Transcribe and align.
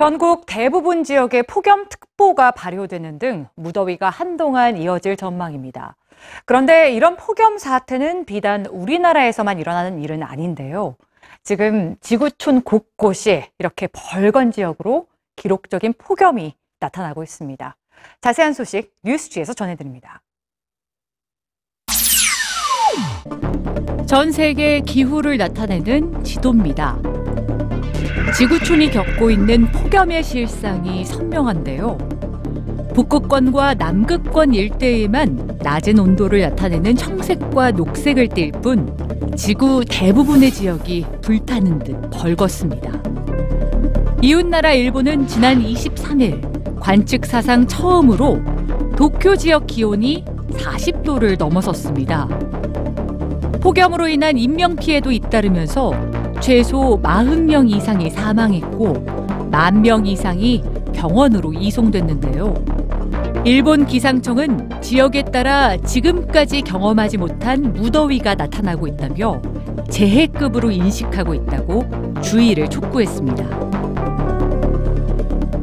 전국 0.00 0.46
대부분 0.46 1.04
지역에 1.04 1.42
폭염특보가 1.42 2.52
발효되는 2.52 3.18
등 3.18 3.48
무더위가 3.54 4.08
한동안 4.08 4.78
이어질 4.78 5.18
전망입니다. 5.18 5.94
그런데 6.46 6.90
이런 6.94 7.18
폭염 7.18 7.58
사태는 7.58 8.24
비단 8.24 8.64
우리나라에서만 8.64 9.58
일어나는 9.58 10.02
일은 10.02 10.22
아닌데요. 10.22 10.96
지금 11.42 11.96
지구촌 12.00 12.62
곳곳이 12.62 13.44
이렇게 13.58 13.88
벌건 13.92 14.52
지역으로 14.52 15.06
기록적인 15.36 15.92
폭염이 15.98 16.54
나타나고 16.78 17.22
있습니다. 17.22 17.76
자세한 18.22 18.54
소식 18.54 18.94
뉴스지에서 19.04 19.52
전해드립니다. 19.52 20.22
전 24.06 24.32
세계 24.32 24.80
기후를 24.80 25.36
나타내는 25.36 26.24
지도입니다. 26.24 27.09
지구촌이 28.36 28.90
겪고 28.90 29.30
있는 29.30 29.66
폭염의 29.72 30.22
실상이 30.22 31.04
선명한데요. 31.04 31.98
북극권과 32.94 33.74
남극권 33.74 34.54
일대에만 34.54 35.58
낮은 35.62 35.98
온도를 35.98 36.40
나타내는 36.40 36.96
청색과 36.96 37.72
녹색을 37.72 38.28
띨 38.28 38.50
뿐 38.62 38.96
지구 39.36 39.84
대부분의 39.88 40.50
지역이 40.52 41.06
불타는 41.22 41.78
듯 41.80 42.10
벌겋습니다. 42.10 43.00
이웃나라 44.22 44.72
일본은 44.72 45.26
지난 45.26 45.62
23일 45.62 46.78
관측 46.80 47.24
사상 47.26 47.66
처음으로 47.66 48.42
도쿄 48.96 49.36
지역 49.36 49.66
기온이 49.66 50.24
40도를 50.52 51.38
넘어섰습니다. 51.38 52.28
폭염으로 53.60 54.08
인한 54.08 54.36
인명피해도 54.36 55.12
잇따르면서 55.12 55.92
최소 56.40 56.98
40명 57.02 57.70
이상이 57.70 58.10
사망했고 58.10 58.94
만명 59.50 60.06
이상이 60.06 60.62
병원으로 60.94 61.52
이송됐는데요. 61.52 62.54
일본 63.44 63.86
기상청은 63.86 64.80
지역에 64.80 65.22
따라 65.22 65.76
지금까지 65.76 66.62
경험하지 66.62 67.18
못한 67.18 67.72
무더위가 67.72 68.34
나타나고 68.34 68.86
있다며 68.86 69.40
재해급으로 69.90 70.70
인식하고 70.70 71.34
있다고 71.34 71.84
주의를 72.22 72.68
촉구했습니다. 72.68 73.70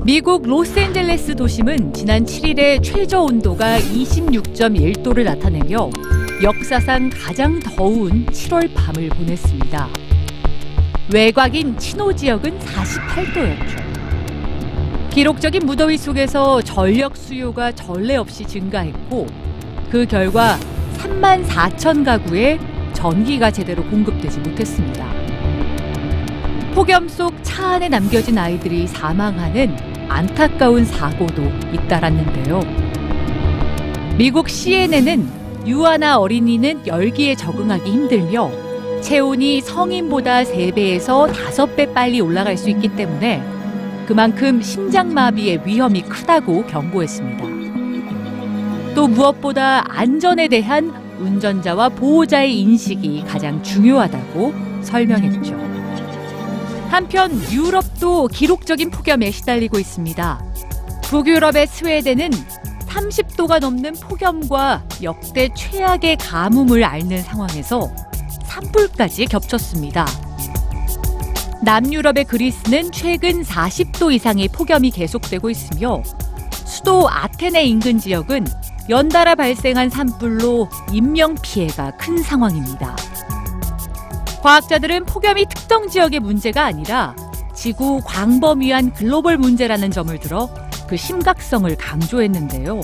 미국 0.03 0.47
로스앤젤레스 0.47 1.35
도심은 1.35 1.93
지난 1.93 2.23
7일에 2.23 2.81
최저 2.83 3.21
온도가 3.21 3.77
26.1도를 3.79 5.23
나타내며 5.23 5.89
역사상 6.41 7.09
가장 7.13 7.59
더운 7.59 8.25
7월 8.27 8.69
밤을 8.73 9.09
보냈습니다. 9.09 10.06
외곽인 11.11 11.77
친호 11.77 12.13
지역은 12.13 12.59
48도였죠. 12.59 13.87
기록적인 15.09 15.65
무더위 15.65 15.97
속에서 15.97 16.61
전력 16.61 17.15
수요가 17.17 17.71
전례 17.71 18.17
없이 18.17 18.45
증가했고 18.45 19.25
그 19.89 20.05
결과 20.05 20.59
3만 20.97 21.45
4천 21.47 22.03
가구에 22.03 22.59
전기가 22.93 23.49
제대로 23.51 23.83
공급되지 23.85 24.39
못했습니다. 24.39 25.07
폭염 26.75 27.07
속 27.07 27.33
차 27.41 27.69
안에 27.69 27.89
남겨진 27.89 28.37
아이들이 28.37 28.85
사망하는 28.85 29.75
안타까운 30.09 30.85
사고도 30.85 31.41
잇따랐는데요. 31.73 32.61
미국 34.15 34.47
CNN은 34.47 35.27
유아나 35.65 36.19
어린이는 36.19 36.85
열기에 36.85 37.33
적응하기 37.33 37.89
힘들며 37.89 38.66
체온이 39.01 39.61
성인보다 39.61 40.43
3배에서 40.43 41.31
5배 41.31 41.93
빨리 41.93 42.19
올라갈 42.19 42.57
수 42.57 42.69
있기 42.69 42.89
때문에 42.95 43.43
그만큼 44.07 44.61
심장마비의 44.61 45.61
위험이 45.65 46.01
크다고 46.01 46.65
경고했습니다. 46.65 47.45
또 48.95 49.07
무엇보다 49.07 49.83
안전에 49.87 50.47
대한 50.47 50.93
운전자와 51.19 51.89
보호자의 51.89 52.59
인식이 52.59 53.23
가장 53.27 53.61
중요하다고 53.63 54.53
설명했죠. 54.81 55.55
한편 56.89 57.31
유럽도 57.51 58.27
기록적인 58.27 58.91
폭염에 58.91 59.31
시달리고 59.31 59.77
있습니다. 59.77 60.41
북유럽의 61.03 61.67
스웨덴은 61.67 62.31
30도가 62.87 63.59
넘는 63.59 63.93
폭염과 63.93 64.83
역대 65.03 65.49
최악의 65.53 66.17
가뭄을 66.17 66.83
앓는 66.83 67.21
상황에서 67.21 67.91
산불까지 68.57 69.25
겹쳤습니다. 69.25 70.05
남유럽의 71.61 72.25
그리스는 72.25 72.91
최근 72.91 73.43
40도 73.43 74.11
이상의 74.11 74.47
폭염이 74.47 74.89
계속되고 74.89 75.49
있으며 75.49 76.01
수도 76.65 77.07
아테네 77.09 77.65
인근 77.65 77.99
지역은 77.99 78.47
연달아 78.89 79.35
발생한 79.35 79.89
산불로 79.89 80.69
인명 80.91 81.35
피해가 81.41 81.97
큰 81.97 82.17
상황입니다. 82.23 82.95
과학자들은 84.41 85.05
폭염이 85.05 85.45
특정 85.45 85.87
지역의 85.87 86.19
문제가 86.19 86.65
아니라 86.65 87.15
지구 87.53 88.01
광범위한 88.05 88.93
글로벌 88.93 89.37
문제라는 89.37 89.91
점을 89.91 90.17
들어 90.19 90.49
그 90.87 90.95
심각성을 90.97 91.75
강조했는데요. 91.75 92.81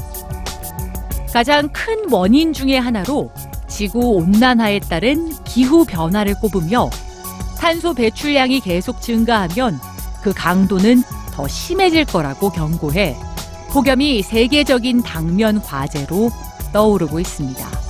가장 1.32 1.70
큰 1.70 2.12
원인 2.12 2.54
중의 2.54 2.80
하나로 2.80 3.32
지구 3.68 4.16
온난화에 4.16 4.80
따른 4.82 5.34
기후 5.44 5.86
변화를 5.86 6.36
꼽으며 6.36 6.90
탄소 7.58 7.94
배출량이 7.94 8.60
계속 8.60 9.02
증가하면 9.02 9.80
그 10.22 10.34
강도는 10.34 11.04
더 11.32 11.48
심해질 11.48 12.06
거라고 12.06 12.50
경고해 12.50 13.18
폭염이 13.72 14.22
세계적인 14.22 15.02
당면 15.02 15.62
과제로 15.62 16.30
떠오르고 16.72 17.20
있습니다. 17.20 17.83